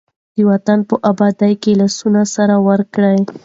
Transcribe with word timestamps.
د 0.35 0.37
وطن 0.49 0.79
په 0.89 0.95
ابادۍ 1.11 1.53
کې 1.61 1.71
لاسونه 1.79 2.21
سره 2.35 2.55
ورکړئ. 2.69 3.19